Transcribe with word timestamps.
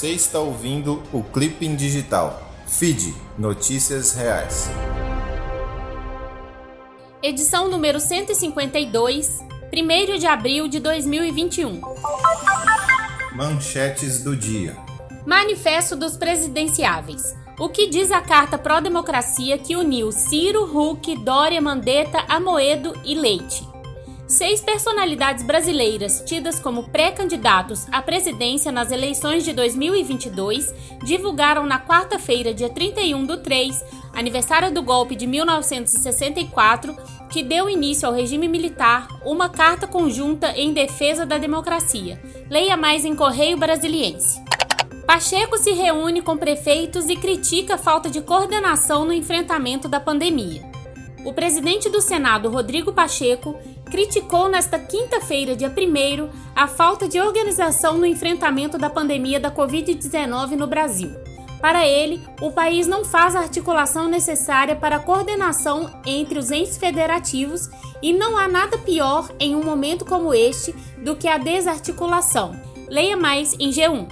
Você 0.00 0.12
está 0.12 0.38
ouvindo 0.38 1.02
o 1.12 1.22
Clipping 1.22 1.76
Digital. 1.76 2.42
Feed 2.66 3.14
Notícias 3.36 4.14
Reais. 4.14 4.70
Edição 7.22 7.68
número 7.68 8.00
152, 8.00 9.40
1 9.70 10.18
de 10.18 10.26
abril 10.26 10.68
de 10.68 10.80
2021. 10.80 11.82
Manchetes 13.34 14.24
do 14.24 14.34
dia. 14.34 14.74
Manifesto 15.26 15.94
dos 15.94 16.16
Presidenciáveis. 16.16 17.36
O 17.58 17.68
que 17.68 17.86
diz 17.86 18.10
a 18.10 18.22
Carta 18.22 18.56
Pró-Democracia 18.56 19.58
que 19.58 19.76
uniu 19.76 20.10
Ciro, 20.12 20.64
Huck, 20.64 21.14
Dória, 21.16 21.60
Mandetta, 21.60 22.24
Amoedo 22.26 22.94
e 23.04 23.14
Leite? 23.14 23.69
Seis 24.30 24.60
personalidades 24.60 25.42
brasileiras 25.42 26.22
tidas 26.24 26.60
como 26.60 26.84
pré-candidatos 26.84 27.88
à 27.90 28.00
presidência 28.00 28.70
nas 28.70 28.92
eleições 28.92 29.44
de 29.44 29.52
2022 29.52 30.72
divulgaram 31.02 31.66
na 31.66 31.80
quarta-feira, 31.80 32.54
dia 32.54 32.68
31 32.68 33.26
do 33.26 33.38
3, 33.38 33.84
aniversário 34.14 34.72
do 34.72 34.84
golpe 34.84 35.16
de 35.16 35.26
1964, 35.26 36.96
que 37.28 37.42
deu 37.42 37.68
início 37.68 38.06
ao 38.06 38.14
regime 38.14 38.46
militar, 38.46 39.08
uma 39.26 39.48
carta 39.48 39.88
conjunta 39.88 40.52
em 40.56 40.72
defesa 40.72 41.26
da 41.26 41.36
democracia. 41.36 42.22
Leia 42.48 42.76
mais 42.76 43.04
em 43.04 43.16
Correio 43.16 43.56
Brasiliense. 43.56 44.40
Pacheco 45.08 45.58
se 45.58 45.72
reúne 45.72 46.22
com 46.22 46.36
prefeitos 46.36 47.08
e 47.08 47.16
critica 47.16 47.74
a 47.74 47.78
falta 47.78 48.08
de 48.08 48.20
coordenação 48.20 49.04
no 49.04 49.12
enfrentamento 49.12 49.88
da 49.88 49.98
pandemia. 49.98 50.70
O 51.24 51.34
presidente 51.34 51.90
do 51.90 52.00
Senado, 52.00 52.48
Rodrigo 52.48 52.94
Pacheco, 52.94 53.58
criticou 53.90 54.48
nesta 54.48 54.78
quinta-feira, 54.78 55.56
dia 55.56 55.68
1, 55.68 56.30
a 56.54 56.68
falta 56.68 57.08
de 57.08 57.20
organização 57.20 57.98
no 57.98 58.06
enfrentamento 58.06 58.78
da 58.78 58.88
pandemia 58.88 59.40
da 59.40 59.50
Covid-19 59.50 60.52
no 60.52 60.66
Brasil. 60.66 61.10
Para 61.60 61.86
ele, 61.86 62.22
o 62.40 62.50
país 62.50 62.86
não 62.86 63.04
faz 63.04 63.36
a 63.36 63.40
articulação 63.40 64.08
necessária 64.08 64.74
para 64.74 64.96
a 64.96 65.00
coordenação 65.00 65.90
entre 66.06 66.38
os 66.38 66.50
entes 66.50 66.78
federativos 66.78 67.68
e 68.00 68.14
não 68.14 68.38
há 68.38 68.48
nada 68.48 68.78
pior 68.78 69.28
em 69.38 69.54
um 69.54 69.62
momento 69.62 70.06
como 70.06 70.32
este 70.32 70.72
do 71.04 71.16
que 71.16 71.28
a 71.28 71.36
desarticulação. 71.36 72.58
Leia 72.88 73.16
mais 73.16 73.54
em 73.58 73.68
G1. 73.68 74.08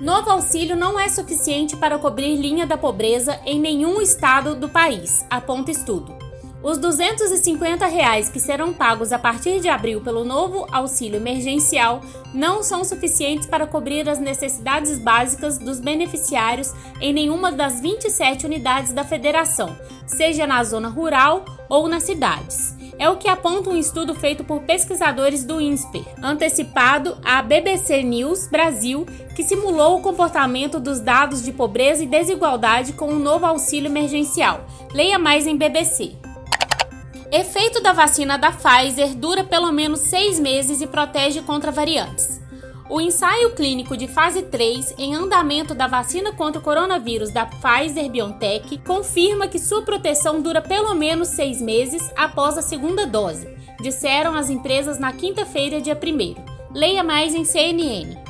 Novo 0.00 0.30
auxílio 0.30 0.76
não 0.76 0.98
é 0.98 1.08
suficiente 1.08 1.76
para 1.76 1.98
cobrir 1.98 2.36
linha 2.36 2.66
da 2.66 2.76
pobreza 2.76 3.40
em 3.44 3.58
nenhum 3.58 4.00
estado 4.00 4.54
do 4.54 4.68
país, 4.68 5.24
aponta 5.30 5.70
estudo. 5.70 6.23
Os 6.64 6.78
250 6.78 7.84
reais 7.84 8.30
que 8.30 8.40
serão 8.40 8.72
pagos 8.72 9.12
a 9.12 9.18
partir 9.18 9.60
de 9.60 9.68
abril 9.68 10.00
pelo 10.00 10.24
novo 10.24 10.66
auxílio 10.72 11.18
emergencial 11.18 12.00
não 12.32 12.62
são 12.62 12.82
suficientes 12.82 13.46
para 13.46 13.66
cobrir 13.66 14.08
as 14.08 14.18
necessidades 14.18 14.98
básicas 14.98 15.58
dos 15.58 15.78
beneficiários 15.78 16.72
em 17.02 17.12
nenhuma 17.12 17.52
das 17.52 17.82
27 17.82 18.46
unidades 18.46 18.94
da 18.94 19.04
federação, 19.04 19.76
seja 20.06 20.46
na 20.46 20.64
zona 20.64 20.88
rural 20.88 21.44
ou 21.68 21.86
nas 21.86 22.04
cidades. 22.04 22.74
É 22.98 23.10
o 23.10 23.18
que 23.18 23.28
aponta 23.28 23.68
um 23.68 23.76
estudo 23.76 24.14
feito 24.14 24.42
por 24.42 24.62
pesquisadores 24.62 25.44
do 25.44 25.60
INSPER, 25.60 26.04
antecipado 26.22 27.18
à 27.22 27.42
BBC 27.42 28.02
News 28.02 28.48
Brasil, 28.48 29.04
que 29.36 29.42
simulou 29.42 29.98
o 29.98 30.00
comportamento 30.00 30.80
dos 30.80 30.98
dados 30.98 31.42
de 31.42 31.52
pobreza 31.52 32.02
e 32.02 32.06
desigualdade 32.06 32.94
com 32.94 33.08
o 33.08 33.18
novo 33.18 33.44
auxílio 33.44 33.90
emergencial. 33.90 34.64
Leia 34.94 35.18
mais 35.18 35.46
em 35.46 35.58
BBC. 35.58 36.24
Efeito 37.36 37.82
da 37.82 37.92
vacina 37.92 38.38
da 38.38 38.52
Pfizer 38.52 39.12
dura 39.16 39.42
pelo 39.42 39.72
menos 39.72 40.02
seis 40.02 40.38
meses 40.38 40.80
e 40.80 40.86
protege 40.86 41.42
contra 41.42 41.72
variantes. 41.72 42.40
O 42.88 43.00
ensaio 43.00 43.50
clínico 43.56 43.96
de 43.96 44.06
fase 44.06 44.42
3 44.42 44.94
em 44.96 45.16
andamento 45.16 45.74
da 45.74 45.88
vacina 45.88 46.32
contra 46.32 46.60
o 46.60 46.64
coronavírus 46.64 47.32
da 47.32 47.44
Pfizer 47.44 48.08
BioNTech 48.08 48.78
confirma 48.86 49.48
que 49.48 49.58
sua 49.58 49.82
proteção 49.82 50.40
dura 50.40 50.62
pelo 50.62 50.94
menos 50.94 51.26
seis 51.26 51.60
meses 51.60 52.08
após 52.14 52.56
a 52.56 52.62
segunda 52.62 53.04
dose, 53.04 53.52
disseram 53.80 54.36
as 54.36 54.48
empresas 54.48 55.00
na 55.00 55.12
quinta-feira, 55.12 55.80
dia 55.80 55.98
1. 56.00 56.72
Leia 56.72 57.02
mais 57.02 57.34
em 57.34 57.44
CNN. 57.44 58.23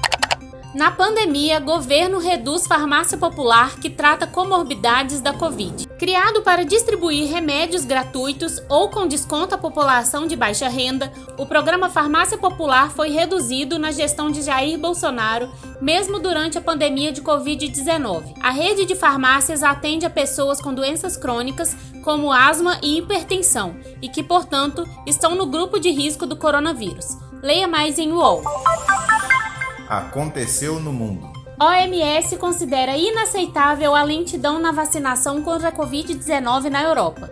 Na 0.75 0.91
pandemia, 0.91 1.61
governo 1.61 2.19
reduz 2.19 2.67
farmácia 2.67 3.17
popular 3.17 3.77
que 3.79 3.89
trata 3.89 4.27
comorbidades 4.27 5.21
da 5.21 5.33
Covid. 5.33 5.87
Criado 5.97 6.43
para 6.43 6.65
distribuir 6.65 7.31
remédios 7.31 7.85
gratuitos 7.85 8.61
ou 8.69 8.89
com 8.89 9.07
desconto 9.07 9.55
à 9.55 9.59
população 9.59 10.27
de 10.27 10.35
baixa 10.35 10.69
renda, 10.69 11.13
o 11.39 11.47
programa 11.47 11.89
Farmácia 11.89 12.37
Popular 12.37 12.91
foi 12.91 13.11
reduzido 13.11 13.79
na 13.79 13.93
gestão 13.93 14.33
de 14.33 14.43
Jair 14.43 14.77
Bolsonaro, 14.77 15.49
mesmo 15.81 16.19
durante 16.19 16.59
a 16.59 16.61
pandemia 16.61 17.13
de 17.13 17.23
Covid-19. 17.23 18.35
A 18.43 18.51
rede 18.51 18.85
de 18.85 18.97
farmácias 18.97 19.63
atende 19.63 20.05
a 20.05 20.11
pessoas 20.11 20.61
com 20.61 20.75
doenças 20.75 21.17
crônicas, 21.17 21.77
como 22.03 22.33
asma 22.33 22.81
e 22.83 22.99
hipertensão, 22.99 23.77
e 24.03 24.09
que, 24.09 24.25
portanto, 24.25 24.85
estão 25.07 25.37
no 25.37 25.47
grupo 25.47 25.79
de 25.79 25.91
risco 25.91 26.27
do 26.27 26.37
coronavírus. 26.37 27.17
Leia 27.41 27.69
mais 27.69 27.97
em 27.97 28.11
UOL 28.11 28.43
aconteceu 29.99 30.81
no 30.81 30.93
mundo. 30.93 31.33
OMS 31.61 32.37
considera 32.37 32.97
inaceitável 32.97 33.95
a 33.95 34.03
lentidão 34.03 34.59
na 34.59 34.73
vacinação 34.73 35.41
contra 35.43 35.69
a 35.69 35.73
Covid-19 35.73 36.69
na 36.69 36.83
Europa. 36.83 37.31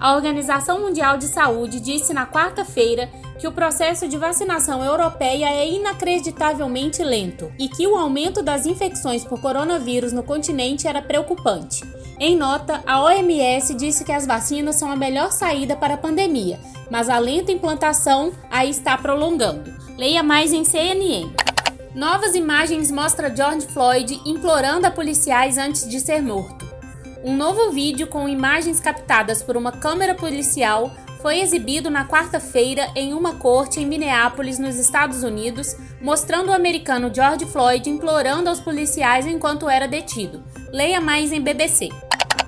A 0.00 0.14
Organização 0.14 0.80
Mundial 0.80 1.18
de 1.18 1.26
Saúde 1.26 1.80
disse 1.80 2.14
na 2.14 2.24
quarta-feira 2.24 3.10
que 3.36 3.48
o 3.48 3.52
processo 3.52 4.06
de 4.06 4.16
vacinação 4.16 4.84
europeia 4.84 5.50
é 5.50 5.68
inacreditavelmente 5.68 7.02
lento 7.02 7.52
e 7.58 7.68
que 7.68 7.84
o 7.86 7.96
aumento 7.96 8.40
das 8.40 8.64
infecções 8.64 9.24
por 9.24 9.40
coronavírus 9.40 10.12
no 10.12 10.22
continente 10.22 10.86
era 10.86 11.02
preocupante. 11.02 11.84
Em 12.20 12.36
nota, 12.36 12.80
a 12.86 13.02
OMS 13.02 13.74
disse 13.74 14.04
que 14.04 14.12
as 14.12 14.24
vacinas 14.24 14.76
são 14.76 14.90
a 14.90 14.96
melhor 14.96 15.32
saída 15.32 15.74
para 15.74 15.94
a 15.94 15.98
pandemia, 15.98 16.60
mas 16.88 17.08
a 17.08 17.18
lenta 17.18 17.50
implantação 17.50 18.32
a 18.50 18.64
está 18.64 18.96
prolongando. 18.96 19.72
Leia 19.96 20.22
mais 20.22 20.52
em 20.52 20.64
CNN. 20.64 21.28
Novas 21.98 22.36
imagens 22.36 22.92
mostram 22.92 23.34
George 23.34 23.66
Floyd 23.66 24.20
implorando 24.24 24.86
a 24.86 24.90
policiais 24.90 25.58
antes 25.58 25.88
de 25.88 25.98
ser 25.98 26.22
morto. 26.22 26.64
Um 27.24 27.36
novo 27.36 27.72
vídeo 27.72 28.06
com 28.06 28.28
imagens 28.28 28.78
captadas 28.78 29.42
por 29.42 29.56
uma 29.56 29.72
câmera 29.72 30.14
policial 30.14 30.92
foi 31.20 31.40
exibido 31.40 31.90
na 31.90 32.06
quarta-feira 32.06 32.88
em 32.94 33.12
uma 33.12 33.34
corte 33.34 33.80
em 33.80 33.84
Minneapolis, 33.84 34.60
nos 34.60 34.76
Estados 34.76 35.24
Unidos, 35.24 35.74
mostrando 36.00 36.50
o 36.50 36.54
americano 36.54 37.12
George 37.12 37.46
Floyd 37.46 37.90
implorando 37.90 38.48
aos 38.48 38.60
policiais 38.60 39.26
enquanto 39.26 39.68
era 39.68 39.88
detido. 39.88 40.44
Leia 40.70 41.00
mais 41.00 41.32
em 41.32 41.40
BBC. 41.40 41.88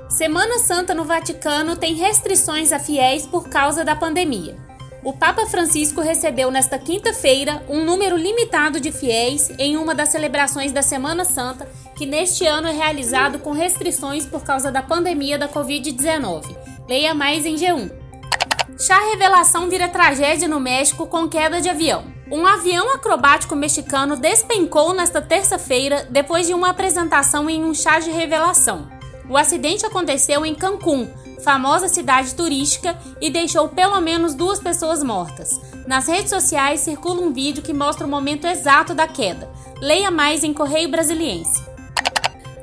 Semana 0.08 0.60
Santa 0.60 0.94
no 0.94 1.04
Vaticano 1.04 1.74
tem 1.74 1.94
restrições 1.94 2.72
a 2.72 2.78
fiéis 2.78 3.26
por 3.26 3.48
causa 3.48 3.84
da 3.84 3.96
pandemia 3.96 4.69
o 5.02 5.12
Papa 5.12 5.46
Francisco 5.46 6.00
recebeu 6.00 6.50
nesta 6.50 6.78
quinta-feira 6.78 7.62
um 7.68 7.84
número 7.84 8.16
limitado 8.16 8.78
de 8.78 8.92
fiéis 8.92 9.50
em 9.58 9.76
uma 9.76 9.94
das 9.94 10.10
celebrações 10.10 10.72
da 10.72 10.82
Semana 10.82 11.24
Santa, 11.24 11.66
que 11.96 12.04
neste 12.04 12.46
ano 12.46 12.68
é 12.68 12.72
realizado 12.72 13.38
com 13.38 13.52
restrições 13.52 14.26
por 14.26 14.44
causa 14.44 14.70
da 14.70 14.82
pandemia 14.82 15.38
da 15.38 15.48
Covid-19. 15.48 16.54
Leia 16.88 17.14
mais 17.14 17.46
em 17.46 17.54
G1. 17.54 17.90
Chá 18.78 18.98
revelação 19.10 19.68
vira 19.68 19.88
tragédia 19.88 20.48
no 20.48 20.60
México 20.60 21.06
com 21.06 21.28
queda 21.28 21.60
de 21.60 21.68
avião. 21.68 22.04
Um 22.30 22.46
avião 22.46 22.94
acrobático 22.94 23.56
mexicano 23.56 24.16
despencou 24.16 24.94
nesta 24.94 25.20
terça-feira 25.20 26.06
depois 26.10 26.46
de 26.46 26.54
uma 26.54 26.70
apresentação 26.70 27.48
em 27.48 27.64
um 27.64 27.74
chá 27.74 27.98
de 27.98 28.10
revelação. 28.10 28.99
O 29.30 29.36
acidente 29.36 29.86
aconteceu 29.86 30.44
em 30.44 30.56
Cancún, 30.56 31.08
famosa 31.44 31.86
cidade 31.86 32.34
turística, 32.34 32.98
e 33.20 33.30
deixou 33.30 33.68
pelo 33.68 34.00
menos 34.00 34.34
duas 34.34 34.58
pessoas 34.58 35.04
mortas. 35.04 35.60
Nas 35.86 36.08
redes 36.08 36.30
sociais 36.30 36.80
circula 36.80 37.22
um 37.22 37.32
vídeo 37.32 37.62
que 37.62 37.72
mostra 37.72 38.08
o 38.08 38.10
momento 38.10 38.48
exato 38.48 38.92
da 38.92 39.06
queda. 39.06 39.48
Leia 39.80 40.10
mais 40.10 40.42
em 40.42 40.52
Correio 40.52 40.90
Brasiliense. 40.90 41.69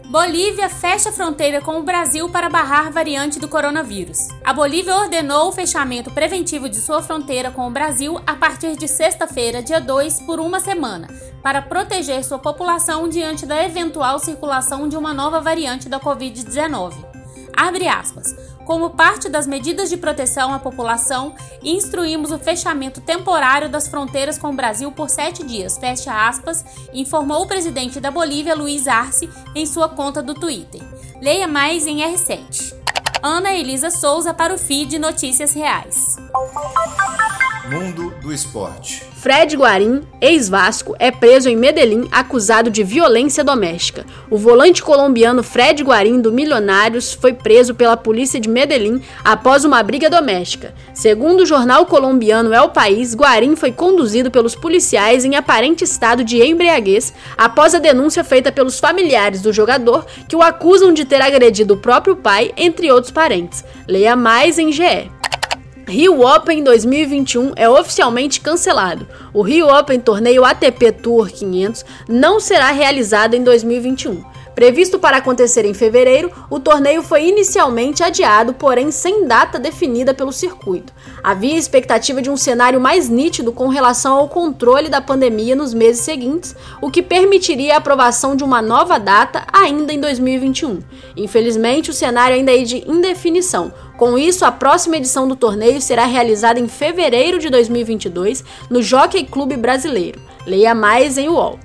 Bolívia 0.10 0.70
fecha 0.70 1.12
fronteira 1.12 1.60
com 1.60 1.80
o 1.80 1.84
Brasil 1.84 2.30
para 2.30 2.50
barrar 2.50 2.90
variante 2.90 3.40
do 3.40 3.48
coronavírus. 3.50 4.30
A 4.42 4.54
Bolívia 4.54 4.96
ordenou 4.96 5.50
o 5.50 5.52
fechamento 5.52 6.10
preventivo 6.10 6.70
de 6.70 6.78
sua 6.78 7.02
fronteira 7.02 7.52
com 7.52 7.68
o 7.68 7.72
Brasil 7.72 8.18
a 8.26 8.34
partir 8.34 8.78
de 8.78 8.88
sexta-feira, 8.88 9.62
dia 9.62 9.82
2, 9.82 10.22
por 10.22 10.40
uma 10.40 10.62
semana, 10.62 11.10
para 11.44 11.62
proteger 11.62 12.24
sua 12.24 12.40
população 12.40 13.10
diante 13.10 13.46
da 13.46 13.62
eventual 13.62 14.18
circulação 14.18 14.88
de 14.88 14.96
uma 14.96 15.14
nova 15.14 15.42
variante 15.42 15.90
da 15.90 16.00
Covid-19. 16.00 17.17
Abre 17.58 17.88
aspas. 17.88 18.36
Como 18.66 18.92
parte 18.92 19.30
das 19.30 19.48
medidas 19.48 19.90
de 19.90 19.98
proteção 19.98 20.54
à 20.54 20.60
população, 20.60 21.34
instruímos 21.64 22.32
o 22.32 22.38
fechamento 22.38 23.02
temporário 23.02 23.68
das 23.68 23.88
fronteiras 23.88 24.38
com 24.38 24.52
o 24.52 24.56
Brasil 24.56 24.92
por 24.92 25.10
sete 25.10 25.44
dias, 25.44 25.76
fecha 25.76 26.28
aspas, 26.28 26.64
informou 26.94 27.42
o 27.42 27.48
presidente 27.48 28.00
da 28.00 28.12
Bolívia, 28.12 28.54
Luiz 28.54 28.88
Arce, 28.88 29.28
em 29.56 29.66
sua 29.66 29.90
conta 29.90 30.22
do 30.22 30.36
Twitter. 30.36 30.82
Leia 31.20 31.48
mais 31.48 31.88
em 31.88 32.04
R7. 32.04 32.87
Ana 33.22 33.56
Elisa 33.56 33.90
Souza 33.90 34.34
para 34.34 34.54
o 34.54 34.58
feed 34.58 35.00
Notícias 35.00 35.54
Reais. 35.54 36.18
Mundo 37.70 38.14
do 38.22 38.32
esporte. 38.32 39.04
Fred 39.18 39.58
Guarim, 39.58 40.04
ex-Vasco, 40.22 40.96
é 41.00 41.12
preso 41.12 41.50
em 41.50 41.56
Medellín 41.58 42.08
acusado 42.12 42.70
de 42.70 42.82
violência 42.84 43.44
doméstica. 43.44 44.06
O 44.30 44.38
volante 44.38 44.82
colombiano 44.82 45.44
Fred 45.44 45.84
Guarim, 45.84 46.22
do 46.22 46.32
Milionários, 46.32 47.14
foi 47.14 47.34
preso 47.34 47.76
pela 47.76 47.98
polícia 47.98 48.40
de 48.40 48.48
Medellín 48.48 49.02
após 49.26 49.66
uma 49.66 49.84
briga 49.84 50.10
doméstica. 50.10 50.74
Segundo 50.94 51.42
o 51.42 51.46
jornal 51.46 51.86
colombiano 51.88 52.54
El 52.54 52.70
País, 52.70 53.16
Guarim 53.16 53.56
foi 53.56 53.72
conduzido 53.72 54.32
pelos 54.32 54.56
policiais 54.56 55.26
em 55.26 55.36
aparente 55.36 55.84
estado 55.84 56.24
de 56.24 56.42
embriaguez 56.42 57.12
após 57.38 57.76
a 57.76 57.80
denúncia 57.80 58.24
feita 58.24 58.52
pelos 58.52 58.80
familiares 58.80 59.42
do 59.42 59.52
jogador 59.52 60.06
que 60.30 60.36
o 60.36 60.44
acusam 60.44 60.94
de 60.94 61.04
ter 61.04 61.22
agredido 61.22 61.74
o 61.74 61.78
próprio 61.78 62.16
pai, 62.16 62.54
entre 62.56 62.92
outros 62.92 63.12
Leia 63.88 64.16
mais 64.16 64.60
em 64.60 64.72
GE. 64.72 65.10
Rio 65.88 66.22
Open 66.22 66.64
2021 66.64 67.54
é 67.56 67.68
oficialmente 67.68 68.42
cancelado. 68.42 69.08
O 69.34 69.42
Rio 69.42 69.68
Open 69.68 70.00
Torneio 70.00 70.44
ATP 70.44 70.92
Tour 70.92 71.32
500 71.32 71.86
não 72.08 72.40
será 72.40 72.72
realizado 72.72 73.34
em 73.34 73.44
2021. 73.44 74.22
Previsto 74.58 74.98
para 74.98 75.18
acontecer 75.18 75.66
em 75.66 75.74
fevereiro, 75.76 76.32
o 76.50 76.60
torneio 76.60 77.04
foi 77.04 77.28
inicialmente 77.28 78.02
adiado, 78.02 78.56
porém 78.56 78.90
sem 78.90 79.28
data 79.28 79.60
definida 79.60 80.16
pelo 80.16 80.32
circuito. 80.32 80.92
Havia 81.24 81.56
expectativa 81.56 82.24
de 82.24 82.32
um 82.32 82.36
cenário 82.36 82.82
mais 82.82 83.08
nítido 83.08 83.54
com 83.54 83.68
relação 83.68 84.16
ao 84.16 84.28
controle 84.28 84.90
da 84.90 85.00
pandemia 85.00 85.56
nos 85.56 85.76
meses 85.76 86.02
seguintes, 86.02 86.56
o 86.82 86.90
que 86.90 87.04
permitiria 87.04 87.76
a 87.76 87.78
aprovação 87.78 88.36
de 88.36 88.44
uma 88.44 88.60
nova 88.60 88.98
data 88.98 89.46
ainda 89.54 89.94
em 89.94 90.00
2021. 90.00 90.80
Infelizmente, 91.16 91.92
o 91.92 91.94
cenário 91.94 92.36
ainda 92.36 92.52
é 92.52 92.64
de 92.64 92.84
indefinição. 92.90 93.72
Com 93.96 94.18
isso, 94.18 94.44
a 94.44 94.52
próxima 94.52 94.98
edição 94.98 95.28
do 95.28 95.36
torneio 95.36 95.80
será 95.80 96.06
realizada 96.08 96.60
em 96.60 96.68
fevereiro 96.68 97.38
de 97.38 97.52
2022 97.52 98.44
no 98.72 98.82
Jockey 98.82 99.24
Clube 99.24 99.56
Brasileiro. 99.56 100.20
Leia 100.48 100.74
mais 100.74 101.16
em 101.16 101.30
UOL. 101.30 101.60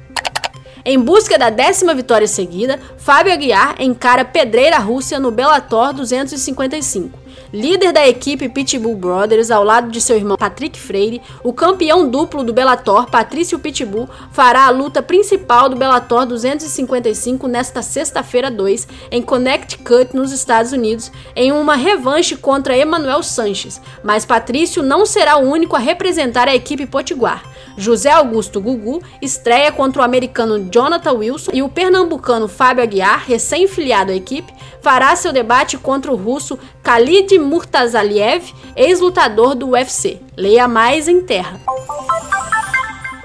Em 0.84 0.98
busca 0.98 1.38
da 1.38 1.48
décima 1.48 1.94
vitória 1.94 2.26
seguida, 2.26 2.78
Fábio 2.98 3.32
Aguiar 3.32 3.76
encara 3.80 4.24
Pedreira 4.24 4.78
Rússia 4.78 5.20
no 5.20 5.30
Bellator 5.30 5.92
255. 5.92 7.21
Líder 7.52 7.92
da 7.92 8.06
equipe 8.08 8.48
Pitbull 8.48 8.96
Brothers, 8.96 9.50
ao 9.50 9.62
lado 9.62 9.90
de 9.90 10.00
seu 10.00 10.16
irmão 10.16 10.36
Patrick 10.36 10.78
Freire, 10.78 11.20
o 11.44 11.52
campeão 11.52 12.08
duplo 12.08 12.42
do 12.42 12.52
Bellator, 12.52 13.10
Patrício 13.10 13.58
Pitbull, 13.58 14.08
fará 14.32 14.66
a 14.66 14.70
luta 14.70 15.02
principal 15.02 15.68
do 15.68 15.76
Bellator 15.76 16.24
255 16.26 17.46
nesta 17.46 17.82
sexta-feira 17.82 18.50
2, 18.50 18.88
em 19.10 19.20
Connecticut, 19.20 20.16
nos 20.16 20.32
Estados 20.32 20.72
Unidos, 20.72 21.12
em 21.36 21.52
uma 21.52 21.76
revanche 21.76 22.36
contra 22.36 22.76
Emanuel 22.76 23.22
Sanches. 23.22 23.80
Mas 24.02 24.24
Patrício 24.24 24.82
não 24.82 25.04
será 25.04 25.36
o 25.36 25.48
único 25.48 25.76
a 25.76 25.78
representar 25.78 26.48
a 26.48 26.54
equipe 26.54 26.86
potiguar. 26.86 27.52
José 27.76 28.10
Augusto 28.10 28.60
Gugu 28.60 29.02
estreia 29.20 29.72
contra 29.72 30.02
o 30.02 30.04
americano 30.04 30.68
Jonathan 30.70 31.12
Wilson 31.12 31.52
e 31.54 31.62
o 31.62 31.68
pernambucano 31.68 32.48
Fábio 32.48 32.82
Aguiar, 32.82 33.24
recém-filiado 33.26 34.12
à 34.12 34.14
equipe, 34.14 34.52
fará 34.80 35.14
seu 35.16 35.32
debate 35.32 35.78
contra 35.78 36.12
o 36.12 36.16
russo 36.16 36.58
Khalid 36.82 37.21
Murtazaliev, 37.38 38.52
ex-lutador 38.76 39.54
do 39.54 39.70
UFC. 39.70 40.20
Leia 40.36 40.68
mais 40.68 41.08
em 41.08 41.20
terra. 41.20 41.60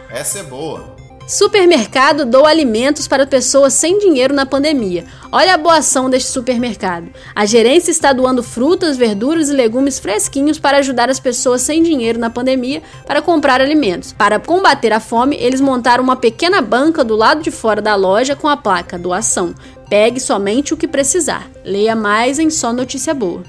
Essa 0.09 0.39
é 0.39 0.43
boa. 0.43 0.97
Supermercado 1.27 2.25
doa 2.25 2.47
alimentos 2.47 3.05
para 3.05 3.27
pessoas 3.27 3.73
sem 3.73 3.99
dinheiro 3.99 4.33
na 4.33 4.45
pandemia. 4.45 5.03
Olha 5.29 5.55
a 5.55 5.57
boa 5.57 5.79
ação 5.79 6.09
deste 6.09 6.31
supermercado. 6.31 7.09
A 7.35 7.45
gerência 7.45 7.91
está 7.91 8.13
doando 8.13 8.41
frutas, 8.41 8.95
verduras 8.95 9.49
e 9.49 9.53
legumes 9.53 9.99
fresquinhos 9.99 10.57
para 10.57 10.77
ajudar 10.77 11.09
as 11.09 11.19
pessoas 11.19 11.61
sem 11.61 11.83
dinheiro 11.83 12.17
na 12.17 12.29
pandemia 12.29 12.81
para 13.05 13.21
comprar 13.21 13.59
alimentos. 13.59 14.13
Para 14.13 14.39
combater 14.39 14.93
a 14.93 15.01
fome, 15.01 15.35
eles 15.35 15.59
montaram 15.59 16.01
uma 16.01 16.15
pequena 16.15 16.61
banca 16.61 17.03
do 17.03 17.17
lado 17.17 17.43
de 17.43 17.51
fora 17.51 17.81
da 17.81 17.93
loja 17.95 18.33
com 18.33 18.47
a 18.47 18.55
placa 18.55 18.97
doação. 18.97 19.53
Pegue 19.89 20.21
somente 20.21 20.73
o 20.73 20.77
que 20.77 20.87
precisar. 20.87 21.45
Leia 21.65 21.93
mais 21.93 22.39
em 22.39 22.49
Só 22.49 22.71
Notícia 22.71 23.13
Boa. 23.13 23.43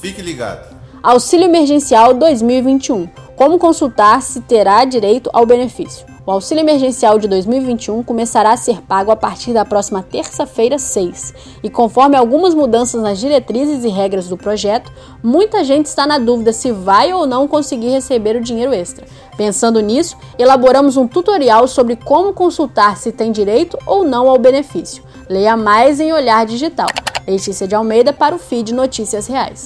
Fique 0.00 0.22
ligado. 0.22 0.76
Auxílio 1.02 1.46
Emergencial 1.46 2.14
2021. 2.14 3.08
Como 3.36 3.58
consultar 3.58 4.22
se 4.22 4.40
terá 4.40 4.84
direito 4.84 5.28
ao 5.32 5.44
benefício? 5.44 6.06
O 6.28 6.30
auxílio 6.30 6.60
emergencial 6.60 7.18
de 7.18 7.26
2021 7.26 8.02
começará 8.02 8.52
a 8.52 8.56
ser 8.58 8.82
pago 8.82 9.10
a 9.10 9.16
partir 9.16 9.54
da 9.54 9.64
próxima 9.64 10.02
terça-feira 10.02 10.78
6. 10.78 11.32
E 11.62 11.70
conforme 11.70 12.18
algumas 12.18 12.54
mudanças 12.54 13.00
nas 13.00 13.18
diretrizes 13.18 13.82
e 13.82 13.88
regras 13.88 14.28
do 14.28 14.36
projeto, 14.36 14.92
muita 15.22 15.64
gente 15.64 15.86
está 15.86 16.06
na 16.06 16.18
dúvida 16.18 16.52
se 16.52 16.70
vai 16.70 17.14
ou 17.14 17.26
não 17.26 17.48
conseguir 17.48 17.88
receber 17.88 18.36
o 18.36 18.42
dinheiro 18.42 18.74
extra. 18.74 19.06
Pensando 19.38 19.80
nisso, 19.80 20.18
elaboramos 20.38 20.98
um 20.98 21.08
tutorial 21.08 21.66
sobre 21.66 21.96
como 21.96 22.34
consultar 22.34 22.98
se 22.98 23.10
tem 23.10 23.32
direito 23.32 23.78
ou 23.86 24.04
não 24.04 24.28
ao 24.28 24.38
benefício. 24.38 25.02
Leia 25.30 25.56
mais 25.56 25.98
em 25.98 26.12
Olhar 26.12 26.44
Digital. 26.44 26.88
Letícia 27.26 27.66
de 27.66 27.74
Almeida 27.74 28.12
para 28.12 28.34
o 28.34 28.38
feed 28.38 28.74
Notícias 28.74 29.26
Reais. 29.26 29.64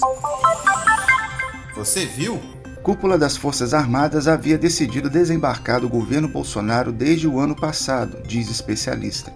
Você 1.74 2.06
viu? 2.06 2.51
Cúpula 2.82 3.16
das 3.16 3.36
Forças 3.36 3.72
Armadas 3.72 4.26
havia 4.26 4.58
decidido 4.58 5.08
desembarcar 5.08 5.80
do 5.80 5.88
governo 5.88 6.26
Bolsonaro 6.26 6.90
desde 6.90 7.28
o 7.28 7.38
ano 7.38 7.54
passado, 7.54 8.18
diz 8.26 8.50
especialista. 8.50 9.32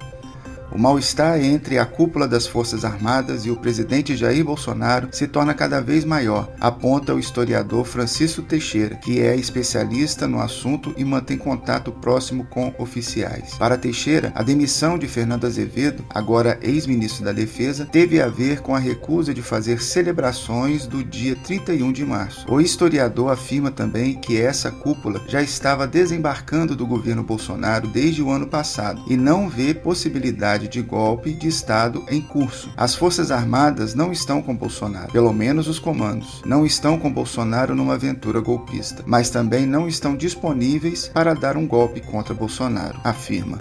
O 0.77 0.79
mal-estar 0.79 1.43
entre 1.43 1.79
a 1.79 1.87
cúpula 1.87 2.29
das 2.29 2.47
Forças 2.47 2.85
Armadas 2.85 3.47
e 3.47 3.51
o 3.51 3.57
presidente 3.57 4.15
Jair 4.15 4.45
Bolsonaro 4.45 5.09
se 5.11 5.27
torna 5.27 5.55
cada 5.55 5.81
vez 5.81 6.05
maior, 6.05 6.53
aponta 6.61 7.15
o 7.15 7.19
historiador 7.19 7.87
Francisco 7.87 8.43
Teixeira, 8.43 8.97
que 8.97 9.23
é 9.23 9.35
especialista 9.35 10.29
no 10.29 10.39
assunto 10.39 10.93
e 10.95 11.03
mantém 11.03 11.39
contato 11.39 11.91
próximo 11.91 12.45
com 12.45 12.75
oficiais. 12.79 13.55
Para 13.55 13.79
Teixeira, 13.79 14.31
a 14.35 14.43
demissão 14.43 14.99
de 14.99 15.09
Fernando 15.09 15.47
Azevedo, 15.47 16.05
agora 16.11 16.59
ex-ministro 16.61 17.25
da 17.25 17.33
Defesa, 17.33 17.87
teve 17.87 18.21
a 18.21 18.29
ver 18.29 18.61
com 18.61 18.75
a 18.75 18.79
recusa 18.79 19.33
de 19.33 19.41
fazer 19.41 19.81
celebrações 19.81 20.87
do 20.87 21.03
dia 21.03 21.35
31 21.37 21.91
de 21.91 22.05
março. 22.05 22.45
O 22.53 22.61
historiador 22.61 23.33
afirma 23.33 23.71
também 23.71 24.21
que 24.21 24.39
essa 24.39 24.71
cúpula 24.71 25.23
já 25.27 25.41
estava 25.41 25.87
desembarcando 25.87 26.77
do 26.77 26.87
governo 26.87 27.23
Bolsonaro 27.23 27.89
desde 27.89 28.21
o 28.21 28.31
ano 28.31 28.47
passado 28.47 29.03
e 29.09 29.17
não 29.17 29.49
vê 29.49 29.73
possibilidade 29.73 30.66
de 30.67 30.83
golpe 30.83 31.33
de 31.33 31.49
Estado 31.49 32.05
em 32.09 32.21
curso. 32.21 32.71
As 32.77 32.95
Forças 32.95 33.31
Armadas 33.31 33.95
não 33.95 34.13
estão 34.13 34.43
com 34.43 34.55
Bolsonaro, 34.55 35.13
pelo 35.13 35.33
menos 35.33 35.69
os 35.69 35.79
comandos. 35.79 36.43
Não 36.45 36.67
estão 36.67 36.99
com 36.99 37.13
Bolsonaro 37.13 37.75
numa 37.75 37.95
aventura 37.95 38.41
golpista, 38.41 39.03
mas 39.07 39.31
também 39.31 39.67
não 39.67 39.89
estão 39.89 40.17
disponíveis 40.17 41.09
para 41.09 41.35
dar 41.35 41.57
um 41.57 41.67
golpe 41.67 42.01
contra 42.01 42.35
Bolsonaro, 42.35 42.99
afirma. 43.05 43.59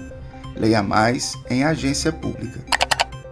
Leia 0.56 0.82
mais 0.82 1.38
em 1.50 1.64
agência 1.64 2.12
pública. 2.12 2.60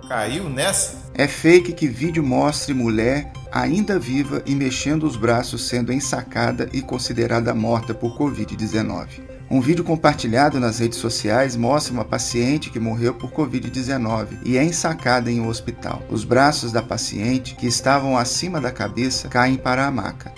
Caiu 0.07 0.49
nessa? 0.49 0.97
É 1.13 1.27
fake 1.27 1.73
que 1.73 1.87
vídeo 1.87 2.23
mostre 2.23 2.73
mulher 2.73 3.31
ainda 3.51 3.99
viva 3.99 4.41
e 4.45 4.55
mexendo 4.55 5.03
os 5.03 5.15
braços 5.15 5.67
sendo 5.67 5.93
ensacada 5.93 6.67
e 6.73 6.81
considerada 6.81 7.53
morta 7.53 7.93
por 7.93 8.17
Covid-19. 8.17 9.32
Um 9.49 9.61
vídeo 9.61 9.83
compartilhado 9.83 10.59
nas 10.59 10.79
redes 10.79 10.97
sociais 10.97 11.55
mostra 11.55 11.93
uma 11.93 12.05
paciente 12.05 12.69
que 12.69 12.79
morreu 12.79 13.13
por 13.13 13.31
Covid-19 13.31 14.39
e 14.45 14.57
é 14.57 14.63
ensacada 14.63 15.29
em 15.29 15.39
um 15.39 15.47
hospital. 15.47 16.01
Os 16.09 16.23
braços 16.23 16.71
da 16.71 16.81
paciente, 16.81 17.55
que 17.55 17.67
estavam 17.67 18.17
acima 18.17 18.59
da 18.59 18.71
cabeça, 18.71 19.27
caem 19.27 19.57
para 19.57 19.85
a 19.85 19.91
maca. 19.91 20.33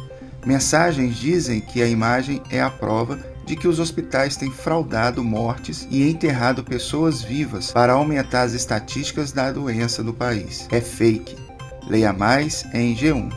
Mensagens 0.45 1.15
dizem 1.15 1.61
que 1.61 1.81
a 1.81 1.87
imagem 1.87 2.41
é 2.49 2.61
a 2.61 2.69
prova 2.69 3.17
de 3.45 3.55
que 3.55 3.67
os 3.67 3.79
hospitais 3.79 4.35
têm 4.35 4.51
fraudado 4.51 5.23
mortes 5.23 5.87
e 5.89 6.09
enterrado 6.09 6.63
pessoas 6.63 7.21
vivas 7.21 7.71
para 7.71 7.93
aumentar 7.93 8.41
as 8.41 8.53
estatísticas 8.53 9.31
da 9.31 9.51
doença 9.51 10.03
no 10.03 10.13
país. 10.13 10.67
É 10.71 10.81
fake. 10.81 11.35
Leia 11.87 12.11
mais 12.11 12.65
em 12.73 12.95
G1. 12.95 13.31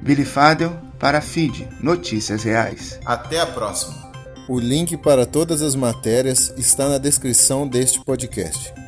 Billy 0.00 0.24
Fadel 0.24 0.76
para 0.98 1.20
Feed 1.20 1.68
Notícias 1.80 2.44
Reais. 2.44 3.00
Até 3.04 3.40
a 3.40 3.46
próxima. 3.46 4.03
O 4.46 4.58
link 4.58 4.96
para 4.98 5.24
todas 5.24 5.62
as 5.62 5.74
matérias 5.74 6.52
está 6.58 6.86
na 6.86 6.98
descrição 6.98 7.66
deste 7.66 7.98
podcast. 8.00 8.83